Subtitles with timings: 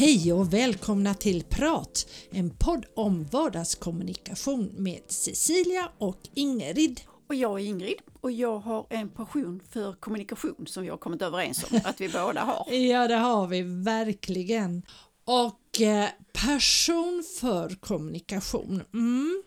[0.00, 7.00] Hej och välkomna till Prat, en podd om vardagskommunikation med Cecilia och Ingrid.
[7.28, 11.22] Och jag är Ingrid och jag har en passion för kommunikation som vi har kommit
[11.22, 12.66] överens om att vi båda har.
[12.74, 14.82] Ja, det har vi verkligen.
[15.24, 18.82] Och eh, passion för kommunikation.
[18.94, 19.42] Mm.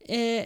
[0.00, 0.44] Eh,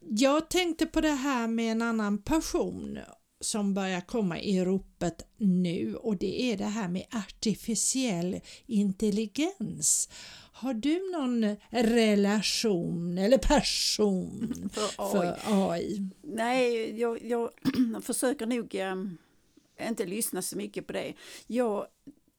[0.00, 2.98] jag tänkte på det här med en annan passion
[3.40, 10.08] som börjar komma i ropet nu och det är det här med artificiell intelligens.
[10.52, 16.10] Har du någon relation eller passion för AI?
[16.22, 17.50] Nej, jag, jag
[18.02, 19.18] försöker nog um,
[19.80, 21.14] inte lyssna så mycket på det.
[21.46, 21.86] Jag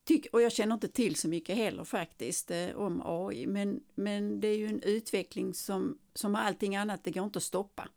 [0.09, 4.39] tycker, och jag känner inte till så mycket heller faktiskt eh, om AI, men, men
[4.39, 7.89] det är ju en utveckling som, som allting annat, det går inte att stoppa.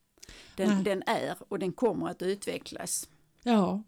[0.57, 3.09] Den, den är och den kommer att utvecklas.
[3.43, 3.83] Ja,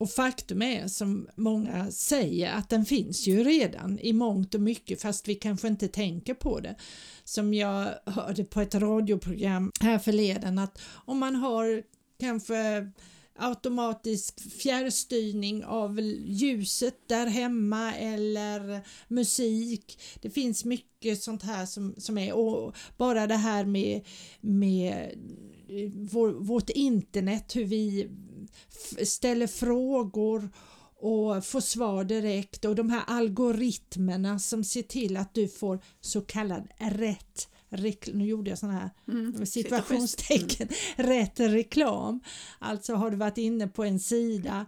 [0.00, 5.02] och faktum är som många säger att den finns ju redan i mångt och mycket
[5.02, 6.74] fast vi kanske inte tänker på det.
[7.24, 11.82] Som jag hörde på ett radioprogram här förleden att om man har
[12.20, 12.90] kanske
[13.40, 20.00] automatisk fjärrstyrning av ljuset där hemma eller musik.
[20.20, 24.06] Det finns mycket sånt här som, som är och bara det här med,
[24.40, 25.10] med
[25.94, 28.10] vår, vårt internet, hur vi
[29.02, 30.50] ställer frågor
[31.00, 36.20] och får svar direkt och de här algoritmerna som ser till att du får så
[36.20, 37.48] kallad rätt
[38.12, 41.10] nu gjorde jag sådana här mm, situationstecken, mm.
[41.10, 42.20] rätt reklam.
[42.58, 44.66] Alltså har du varit inne på en sida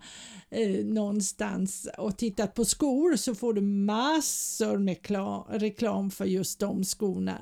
[0.51, 4.99] eh, någonstans och tittat på skor så får du massor med
[5.51, 7.39] reklam för just de skorna.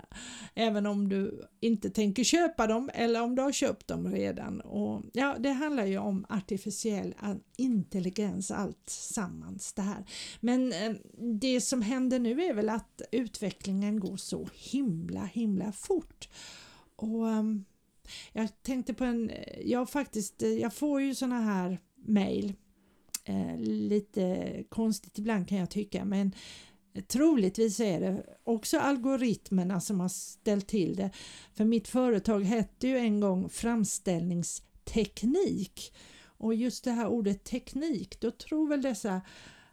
[0.55, 4.60] Även om du inte tänker köpa dem eller om du har köpt dem redan.
[4.60, 7.15] Och, ja, det handlar ju om artificiell
[7.56, 10.04] intelligens allt sammans det här.
[10.41, 10.92] Men eh,
[11.41, 15.25] det som händer nu är väl att utvecklingen går så himla himla
[15.72, 16.28] fort.
[16.97, 17.65] Och um,
[18.33, 19.31] jag tänkte på en,
[19.65, 22.55] jag faktiskt, jag får ju såna här mail
[23.25, 26.34] eh, lite konstigt ibland kan jag tycka men
[27.06, 31.10] Troligtvis är det också algoritmerna som har ställt till det.
[31.55, 38.31] För mitt företag hette ju en gång framställningsteknik och just det här ordet teknik, då
[38.31, 39.21] tror väl dessa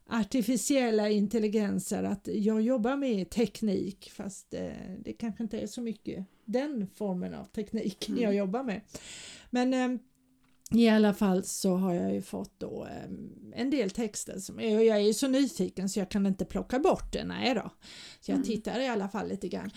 [0.09, 5.81] artificiella intelligenser att jag jobbar med teknik fast det, eh, det kanske inte är så
[5.81, 8.21] mycket den formen av teknik mm.
[8.21, 8.81] jag jobbar med.
[9.49, 9.99] Men eh,
[10.71, 13.09] i alla fall så har jag ju fått då eh,
[13.57, 17.13] en del texter som jag är ju så nyfiken så jag kan inte plocka bort
[17.13, 17.71] det, nej då.
[18.19, 18.47] Så jag mm.
[18.47, 19.71] tittar i alla fall lite grann.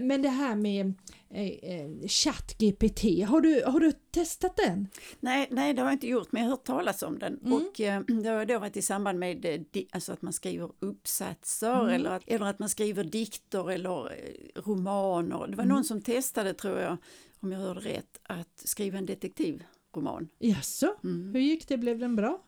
[0.00, 0.94] Men det här med
[1.30, 4.88] eh, eh ChatGPT, har du, har du testat den?
[5.20, 7.52] Nej, nej, det har jag inte gjort, men jag har hört talas om den mm.
[7.52, 11.80] och eh, det har då varit i samband med eh, alltså att man skriver uppsatser
[11.80, 11.94] mm.
[11.94, 15.46] eller, att, eller att man skriver dikter eller eh, romaner.
[15.46, 15.84] Det var någon mm.
[15.84, 16.96] som testade, tror jag,
[17.40, 19.64] om jag hörde rätt, att skriva en detektiv
[19.96, 20.28] roman.
[20.38, 21.34] Jaså, mm.
[21.34, 21.76] hur gick det?
[21.76, 22.42] Blev den bra?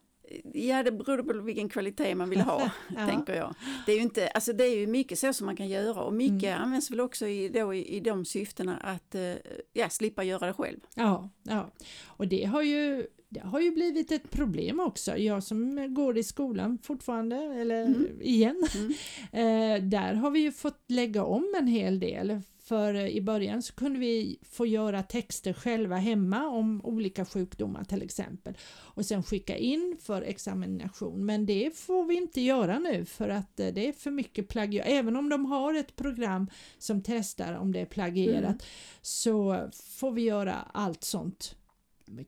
[0.53, 3.07] Ja, det beror på vilken kvalitet man vill ha, ja.
[3.07, 3.55] tänker jag.
[3.87, 6.13] Det är ju inte, alltså det är ju mycket så som man kan göra och
[6.13, 6.63] mycket mm.
[6.63, 9.35] används väl också i, då, i, i de syftena att eh,
[9.73, 10.79] ja, slippa göra det själv.
[10.95, 11.71] Ja, ja.
[12.07, 15.17] och det har ju det har ju blivit ett problem också.
[15.17, 18.07] Jag som går i skolan fortfarande, eller mm.
[18.21, 18.93] igen, mm.
[19.33, 23.75] Eh, där har vi ju fått lägga om en hel del för i början så
[23.75, 29.57] kunde vi få göra texter själva hemma om olika sjukdomar till exempel och sen skicka
[29.57, 31.27] in för examination.
[31.27, 34.89] Men det får vi inte göra nu för att eh, det är för mycket plagierat.
[34.89, 38.59] Även om de har ett program som testar om det är plagierat mm.
[39.03, 41.57] så får vi göra allt sånt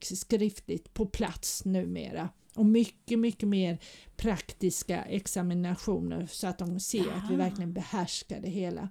[0.03, 3.79] skriftligt på plats numera och mycket, mycket mer
[4.17, 8.89] praktiska examinationer så att de ser att vi verkligen behärskar det hela.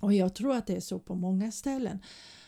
[0.00, 1.98] Och jag tror att det är så på många ställen.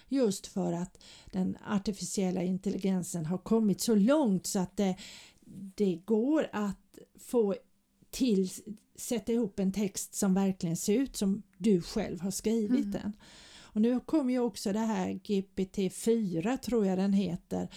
[0.08, 4.96] Just för att den artificiella intelligensen har kommit så långt så att det,
[5.74, 7.54] det går att få
[8.10, 8.50] till
[8.96, 12.90] sätta ihop en text som verkligen ser ut som du själv har skrivit mm.
[12.90, 13.12] den.
[13.78, 17.68] Och nu kommer ju också det här GPT-4 tror jag den heter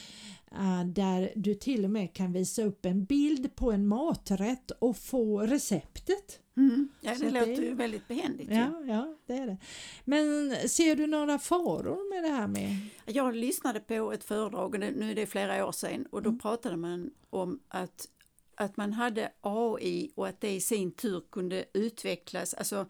[0.52, 4.98] eh, där du till och med kan visa upp en bild på en maträtt och
[4.98, 6.40] få receptet.
[6.58, 6.90] Mm.
[7.02, 8.50] Ja, det Så låter det, ju väldigt behändigt.
[8.52, 9.58] Ja, ja, det är det.
[10.06, 12.78] Men ser du några faror med det här med?
[13.06, 16.40] Jag lyssnade på ett föredrag, nu är det flera år sedan, och då mm.
[16.40, 18.08] pratade man om att
[18.56, 22.86] att man hade AI och att det i sin tur kunde utvecklas, alltså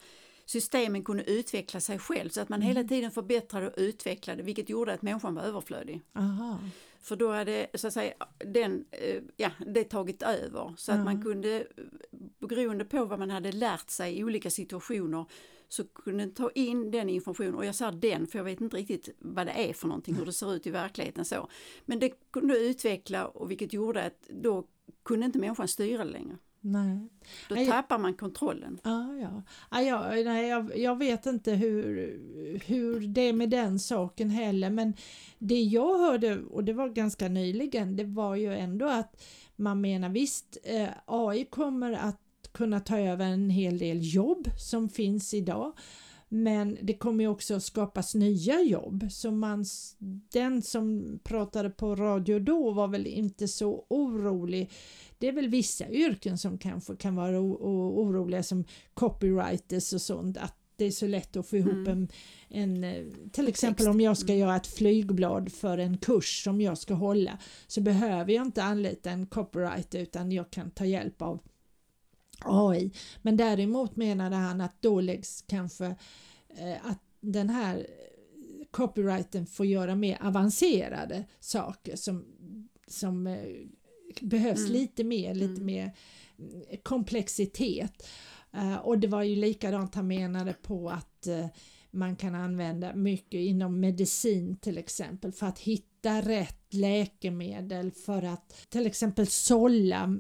[0.51, 2.67] systemen kunde utveckla sig själv så att man mm.
[2.67, 6.01] hela tiden förbättrade och utvecklade vilket gjorde att människan var överflödig.
[6.13, 6.59] Aha.
[7.01, 11.23] För då hade så att säga, den, eh, ja, det tagit över så att man
[11.23, 11.67] kunde
[12.39, 15.25] beroende på vad man hade lärt sig i olika situationer
[15.67, 19.09] så kunde ta in den informationen och jag säger den för jag vet inte riktigt
[19.19, 21.49] vad det är för någonting, hur det ser ut i verkligheten så.
[21.85, 24.67] Men det kunde utveckla och vilket gjorde att då
[25.03, 26.37] kunde inte människan styra det längre.
[26.61, 27.09] Nej.
[27.49, 28.79] Då Nej, tappar man kontrollen.
[28.83, 29.43] Ja, ja.
[29.81, 31.95] ja nej, jag, jag vet inte hur,
[32.65, 34.93] hur det är med den saken heller men
[35.39, 39.23] det jag hörde, och det var ganska nyligen, det var ju ändå att
[39.55, 42.21] man menar visst, eh, AI kommer att
[42.51, 45.73] kunna ta över en hel del jobb som finns idag.
[46.33, 49.65] Men det kommer ju också skapas nya jobb så man,
[50.31, 54.71] den som pratade på radio då var väl inte så orolig.
[55.17, 60.55] Det är väl vissa yrken som kanske kan vara oroliga som copywriters och sånt att
[60.75, 61.87] det är så lätt att få ihop mm.
[61.87, 62.09] en,
[62.49, 64.39] en, eh, till exempel om jag ska mm.
[64.39, 67.37] göra ett flygblad för en kurs som jag ska hålla
[67.67, 71.39] så behöver jag inte anlita en copywriter utan jag kan ta hjälp av
[72.45, 72.91] AI.
[73.21, 75.85] Men däremot menade han att då läggs kanske
[76.57, 77.87] eh, att den här
[78.71, 82.25] copyrighten får göra mer avancerade saker som,
[82.87, 83.37] som eh,
[84.21, 84.71] behövs mm.
[84.71, 85.65] lite mer, lite mm.
[85.65, 85.91] mer
[86.39, 88.07] mm, komplexitet.
[88.55, 91.45] Uh, och det var ju likadant han menade på att uh,
[91.91, 98.69] man kan använda mycket inom medicin till exempel för att hitta rätt läkemedel för att
[98.69, 100.17] till exempel sålla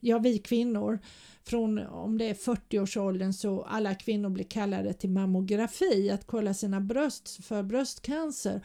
[0.00, 0.98] ja vi kvinnor
[1.44, 6.80] från om det är 40-årsåldern så alla kvinnor blir kallade till mammografi att kolla sina
[6.80, 8.60] bröst för bröstcancer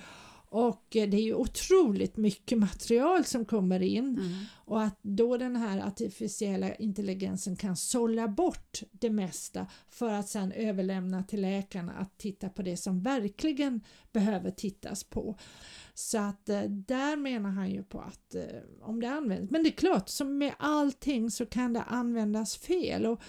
[0.50, 4.46] och eh, det är ju otroligt mycket material som kommer in mm.
[4.66, 10.52] och att då den här artificiella intelligensen kan sålla bort det mesta för att sedan
[10.52, 13.82] överlämna till läkarna att titta på det som verkligen
[14.12, 15.38] behöver tittas på.
[15.94, 18.44] Så att eh, där menar han ju på att eh,
[18.82, 23.06] om det används, men det är klart som med allting så kan det användas fel.
[23.06, 23.22] Och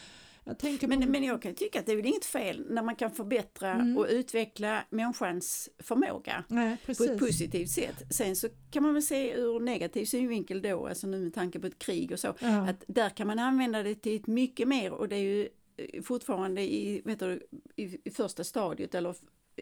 [0.83, 1.09] jag men, på...
[1.09, 3.99] men jag kan tycka att det är väl inget fel när man kan förbättra mm.
[3.99, 8.03] och utveckla människans förmåga Nej, på ett positivt sätt.
[8.11, 11.67] Sen så kan man väl se ur negativ synvinkel då, alltså nu med tanke på
[11.67, 12.69] ett krig och så, ja.
[12.69, 16.63] att där kan man använda det till mycket mer och det är ju eh, fortfarande
[16.63, 19.15] i, vet du, i första stadiet eller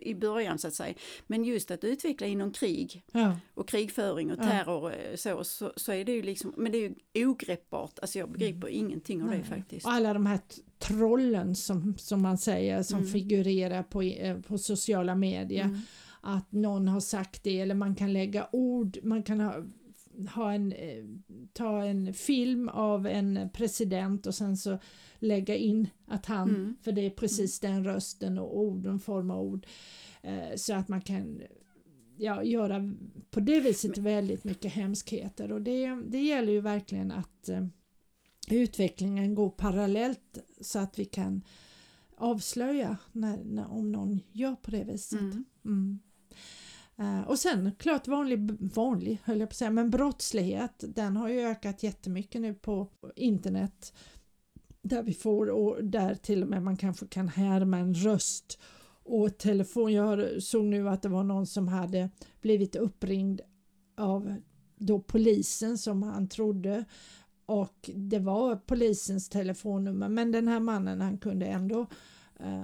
[0.03, 0.95] i början så att säga.
[1.27, 3.37] Men just att utveckla inom krig ja.
[3.55, 4.97] och krigföring och terror ja.
[4.97, 8.31] Eh, så, så, så, är det ju liksom, men det är ju ogreppbart, alltså jag
[8.31, 8.81] begriper mm.
[8.81, 9.39] ingenting av Nej.
[9.39, 9.87] det faktiskt.
[9.87, 10.41] Och alla de här
[10.79, 13.11] trollen som, som man säger som mm.
[13.11, 15.65] figurerar på, eh, på sociala medier.
[15.65, 15.81] Mm.
[16.21, 19.55] Att någon har sagt det eller man kan lägga ord, man kan ha
[20.27, 21.05] ha en, eh,
[21.53, 24.79] ta en film av en president och sen så
[25.19, 26.77] lägga in att han, mm.
[26.83, 27.75] för det är precis mm.
[27.75, 29.67] den rösten och orden, form av ord,
[30.23, 31.43] eh, så att man kan
[32.17, 32.95] ja, göra
[33.31, 37.67] på det viset väldigt mycket hemskheter och det, det gäller ju verkligen att eh,
[38.51, 41.43] utvecklingen går parallellt så att vi kan
[42.17, 45.21] avslöja när, när, om någon gör på det viset.
[45.21, 45.45] Mm.
[45.65, 45.99] Mm.
[46.99, 51.29] Eh, och sen klart vanlig, vanlig höll jag på att säga, men brottslighet den har
[51.29, 53.93] ju ökat jättemycket nu på internet
[54.83, 58.59] där vi får och där till och med man kanske kan härma en röst
[59.05, 59.93] och telefon.
[59.93, 63.41] Jag såg nu att det var någon som hade blivit uppringd
[63.97, 64.35] av
[64.77, 66.85] då polisen som han trodde
[67.47, 71.87] och det var polisens telefonnummer men den här mannen han kunde ändå
[72.41, 72.63] uh,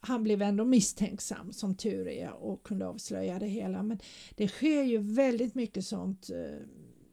[0.00, 3.82] han blev ändå misstänksam som tur är och kunde avslöja det hela.
[3.82, 3.98] Men
[4.36, 6.66] det sker ju väldigt mycket sånt uh,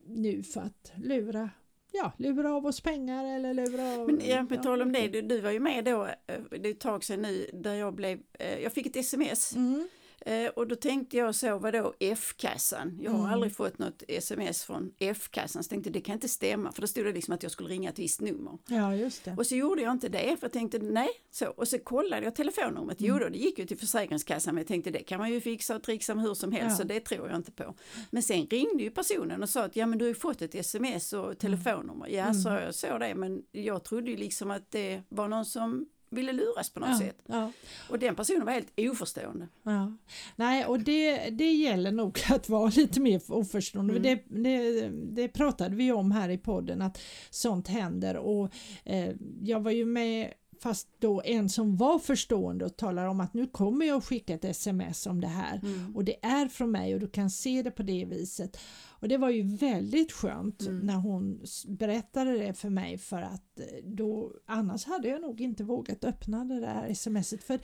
[0.08, 1.50] nu för att lura
[1.92, 4.08] ja, lura av oss pengar eller lura av...
[4.08, 6.72] Men ja, på tal om det, du, du var ju med då, eh, det är
[6.72, 8.20] ett tag sedan nu, där jag blev,
[8.64, 9.56] jag fick ett sms.
[9.56, 9.88] Mm.
[10.26, 13.00] Eh, och då tänkte jag så, vadå F-kassan?
[13.02, 13.32] Jag har mm.
[13.32, 15.64] aldrig fått något sms från F-kassan.
[15.64, 17.90] Så tänkte det kan inte stämma för då stod det liksom att jag skulle ringa
[17.90, 18.58] ett visst nummer.
[18.68, 19.36] Ja, just det.
[19.38, 21.48] Och så gjorde jag inte det för jag tänkte nej, så.
[21.48, 23.00] Och så kollade jag telefonnumret.
[23.00, 23.12] Mm.
[23.12, 25.76] Jo då, det gick ju till Försäkringskassan men jag tänkte det kan man ju fixa
[25.76, 26.76] och trixa med hur som helst ja.
[26.78, 27.76] så det tror jag inte på.
[28.12, 30.56] Men sen ringde ju personen och sa att ja men du har ju fått ett
[30.56, 31.36] sms och mm.
[31.36, 32.08] telefonnummer.
[32.08, 32.34] Ja, mm.
[32.34, 36.34] så jag såg det men jag trodde ju liksom att det var någon som ville
[36.34, 37.22] luras på något ja, sätt.
[37.26, 37.52] Ja.
[37.90, 39.48] Och den personen var helt oförstående.
[39.64, 39.98] Ja.
[40.36, 43.98] Nej, och det, det gäller nog att vara lite mer oförstående.
[43.98, 44.04] Mm.
[44.04, 48.52] Det, det, det, pratade vi om här i podden att sånt händer och
[48.84, 50.34] eh, jag var ju med
[50.66, 54.34] fast då en som var förstående och talar om att nu kommer jag att skicka
[54.34, 55.96] ett sms om det här mm.
[55.96, 58.58] och det är från mig och du kan se det på det viset.
[58.88, 60.80] Och det var ju väldigt skönt mm.
[60.80, 65.64] när hon berättade det för mig för att eh, då annars hade jag nog inte
[65.64, 67.60] vågat öppna det där smset för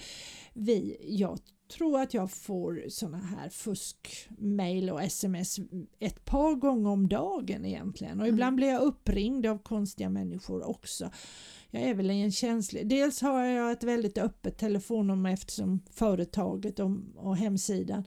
[0.53, 1.39] vi, jag
[1.71, 5.59] tror att jag får såna här fuskmail och sms
[5.99, 8.35] ett par gånger om dagen egentligen och Mm.
[8.35, 11.11] ibland blir jag uppringd av konstiga människor också.
[11.71, 16.91] Jag är väl en känslig, dels har jag ett väldigt öppet telefonnummer eftersom företaget och,
[17.15, 18.03] och hemsidan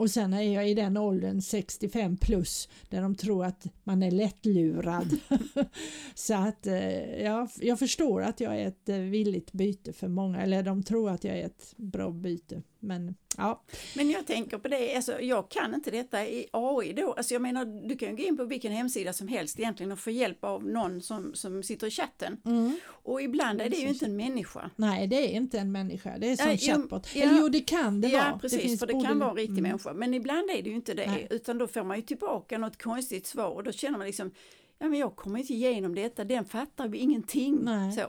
[0.00, 4.10] och sen är jag i den åldern 65 plus där de tror att man är
[4.10, 5.16] lättlurad.
[6.14, 10.42] så att eh, ja, jag förstår att jag är ett eh, villigt byte för många,
[10.42, 12.62] eller de tror att jag är ett bra byte.
[12.82, 13.62] Men ja,
[13.96, 17.12] Men jag tänker på det, alltså, jag kan inte detta i AI då.
[17.12, 19.98] Alltså jag menar, du kan ju gå in på vilken hemsida som helst egentligen och
[19.98, 22.40] få hjälp av någon som, som sitter i chatten.
[22.86, 24.70] Och ibland är det ju inte en människa.
[24.76, 27.08] nej det är inte en människa, det är som jo, chatbot.
[27.14, 27.22] ja.
[27.22, 28.38] Eller jo, det kan det ja, vara.
[28.38, 29.62] precis, finns för det både- kan vara en riktig Mm.
[29.62, 29.92] människa.
[29.92, 31.26] Men ibland är det ju inte det, Nej.
[31.30, 34.30] utan då får man ju tillbaka något konstigt svar och då känner man liksom,
[34.78, 37.58] ja men jag kommer inte igenom detta, den fattar ju ingenting.
[37.62, 37.92] Nej.
[37.92, 38.02] Så.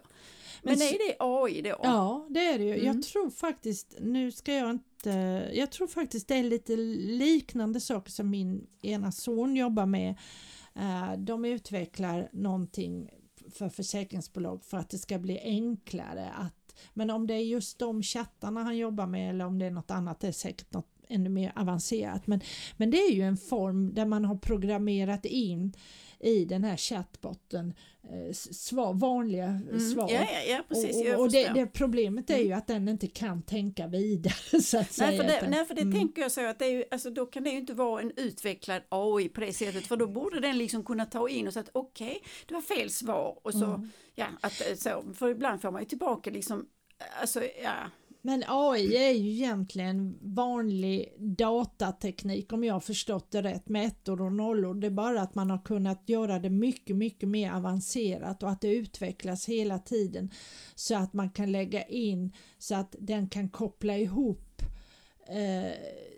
[0.64, 1.76] Men Men, är det AI då?
[1.84, 2.74] Ja, det är det ju.
[2.74, 2.86] Mm.
[2.86, 5.10] Jag tror faktiskt, nu ska jag inte,
[5.54, 10.16] jag tror faktiskt det är lite liknande saker som min ena son jobbar med.
[10.76, 13.10] Eh, De utvecklar någonting
[13.52, 18.04] för försäkringsbolag för att det ska bli enklare att, men om det är just de
[18.04, 21.30] chattarna han jobbar med eller om det är något annat, det är säkert något ännu
[21.30, 22.28] mer avancerat.
[22.28, 22.42] Men,
[22.78, 25.74] men det är ju en form där man har programmerat in
[26.24, 27.74] i den här chattbotten
[28.04, 29.80] eh, svar, vanliga Mm.
[29.80, 30.10] svar.
[30.12, 30.96] Ja, ja, ja, precis.
[31.08, 31.44] Och, och, och det.
[31.46, 31.58] Mm.
[31.60, 35.24] det problemet är ju att den inte kan tänka vidare så att Nej säga.
[35.24, 35.94] för, det, nej, för det Mm.
[36.00, 38.12] tänker jag så att det är ju, alltså, då kan det ju inte vara en
[38.16, 41.64] utvecklad AI på det sättet för då borde den liksom kunna ta in och säga
[41.64, 43.90] att okej, det var fel svar och så, Mm.
[44.16, 46.66] ja, att, eh, så, för ibland får man ju tillbaka liksom,
[47.22, 47.74] alltså ja,
[48.22, 54.22] men AI är ju egentligen vanlig datateknik om jag har förstått det rätt med ettor
[54.22, 54.74] och nollor.
[54.74, 58.62] Det är bara att man har kunnat göra det mycket, mycket mer avancerat och att
[58.62, 60.32] det utvecklas hela tiden
[60.76, 64.62] så att man kan lägga in så att den kan koppla ihop
[65.28, 65.74] eh,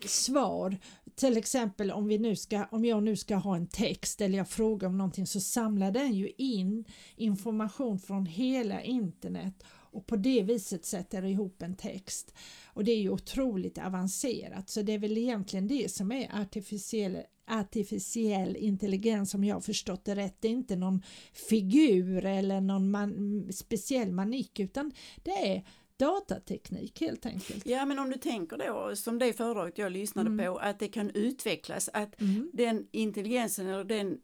[0.06, 0.78] svar.
[1.16, 4.50] Till exempel om, vi nu ska, om jag nu ska ha en text eller jag
[4.50, 10.44] frågar om någonting så samlar den ju in information från hela internet och på det
[10.44, 12.34] viset sätter ihop en text.
[12.66, 17.18] Och det är ju otroligt avancerat så det är väl egentligen det som är artificiell,
[17.48, 20.38] artificiell intelligens om jag förstått det rätt.
[20.40, 21.02] Det är inte någon
[21.50, 24.92] figur eller någon man, speciell manik utan
[25.24, 25.64] det är
[25.98, 27.66] datateknik helt enkelt.
[27.66, 30.46] ja men om du tänker då som det föredraget jag lyssnade Mm.
[30.46, 32.50] på att det kan utvecklas, att Mm.
[32.54, 34.18] den intelligensen eller den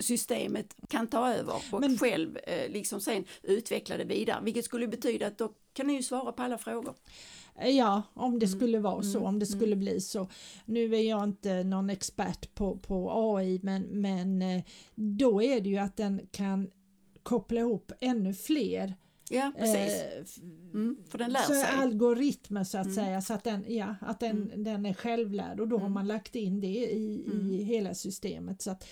[0.00, 4.88] systemet kan ta över och Men- själv eh, liksom sen utveckla det vidare, vilket skulle
[4.88, 6.94] betyda att då kan ni ju svara på alla frågor.
[7.64, 8.38] Ja, om Mm.
[8.38, 10.28] det skulle vara så, om det skulle bli så.
[10.64, 14.62] Nu är jag inte någon expert på, på AI men, men eh,
[14.94, 16.70] då är det ju att den kan
[17.22, 18.94] koppla ihop ännu fler
[19.30, 19.92] Ja, precis.
[20.02, 20.36] eh, f-
[20.74, 21.64] Mm, för den lär så sig.
[21.70, 21.80] Mm.
[21.80, 25.78] algoritmer så att säga så att den, ja, att den, den är självlärd och då
[25.78, 27.50] har man lagt in det i, Mm.
[27.50, 28.62] i hela systemet.
[28.62, 28.86] Så att,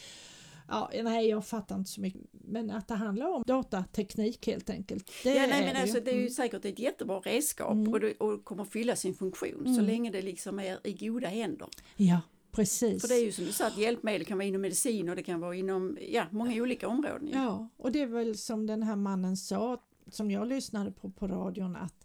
[0.68, 5.10] ja, nej, jag fattar inte så mycket men att det handlar om datateknik helt enkelt.
[5.22, 6.30] Det Ja, nej, men alltså, det är ju Mm.
[6.32, 7.92] säkert ett jättebra redskap Mm.
[7.92, 9.84] och, det, och kommer fylla sin funktion så Mm.
[9.84, 11.68] länge det liksom är i goda händer.
[11.96, 13.00] Ja, precis.
[13.00, 15.22] För det är ju som du sa, att hjälpmedel kan vara inom medicin och det
[15.22, 17.26] kan vara inom ja, många olika områden.
[17.28, 17.34] ju.
[17.34, 21.26] Ja, och det är väl som den här mannen sa som jag lyssnade på på
[21.26, 22.03] radion att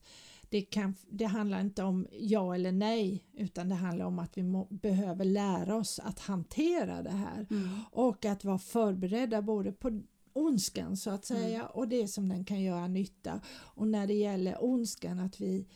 [0.49, 4.43] det, kan, det handlar inte om ja eller nej utan det handlar om att vi
[4.43, 7.69] må, behöver lära oss att hantera det här Mm.
[7.91, 10.01] och att vara förberedda både på
[10.33, 11.71] ondskan så att säga Mm.
[11.73, 15.67] och det som den kan göra nytta och när det gäller ondskan att vi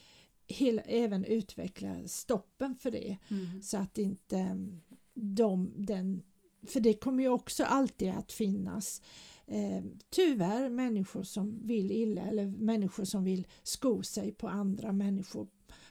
[0.47, 3.61] hela, även utvecklar stoppen för det Mm.
[3.61, 4.81] så att inte mm,
[5.13, 6.21] de, den,
[6.67, 9.01] för det kommer ju också alltid att finnas
[9.47, 15.47] eh, tyvärr människor som vill illa eller människor som vill sko sig på andra människor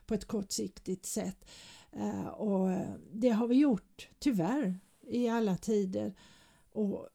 [0.07, 1.51] på ett kortsiktigt sätt.
[1.93, 2.69] Eh, och
[3.13, 6.15] det har vi gjort tyvärr i alla tider.
[6.73, 7.09] Och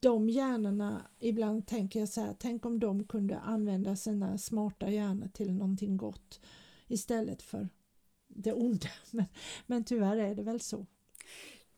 [0.00, 5.28] de hjärnorna, ibland tänker jag så här, tänk om de kunde använda sina smarta hjärnor
[5.28, 6.40] till någonting gott
[6.88, 7.68] istället för
[8.28, 8.88] det onda.
[9.10, 9.26] Men,
[9.66, 10.86] men tyvärr är det väl så.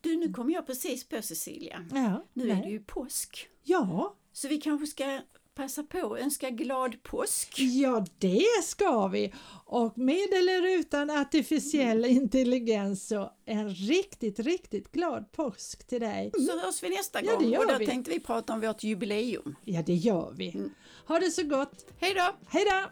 [0.01, 1.87] Du, nu kom jag precis på Cecilia.
[1.91, 2.59] Ja, Nu nej.
[2.59, 3.49] är det ju påsk.
[3.63, 5.21] Ja, Så vi kanske ska
[5.55, 7.55] passa på att önska glad påsk.
[7.59, 9.33] ja, det ska vi!
[9.65, 16.31] Och med eller utan artificiell intelligens så en riktigt, riktigt glad påsk till dig.
[16.47, 17.87] Så hörs vi nästa Ja, det gång gör och då vi.
[17.87, 19.55] tänkte vi prata om vårt jubileum.
[19.65, 20.71] Ja, det gör vi.
[21.07, 21.87] Ha det så gott!
[22.01, 22.37] Hej då!
[22.49, 22.91] Hej då!